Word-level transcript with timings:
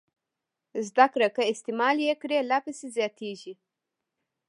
زده 0.87 1.05
کړه 1.13 1.27
که 1.35 1.43
استعمال 1.53 1.95
یې 2.07 2.13
کړئ 2.21 2.39
لا 2.49 2.57
پسې 2.65 2.87
زیاتېږي. 2.97 3.53